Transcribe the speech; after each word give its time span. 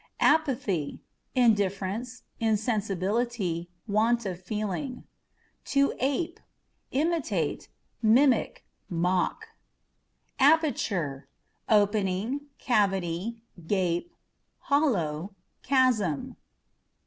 Apathy 0.19 0.93
â€" 1.35 1.45
indifference, 1.45 2.23
insensibility, 2.39 3.69
want 3.87 4.25
of 4.25 4.41
feeling. 4.41 5.03
To 5.65 5.93
Ape 5.99 6.39
â€" 6.39 6.43
imitate, 6.89 7.69
mimic, 8.01 8.65
mock. 8.89 9.49
14 10.39 10.47
.APEâ€" 10.47 10.53
APP, 10.53 10.53
Aperture 10.63 11.27
â€" 11.69 11.73
opening, 11.75 12.41
cavity, 12.57 13.43
gap, 13.67 14.05
hollow, 14.61 15.35
chasm. 15.61 16.35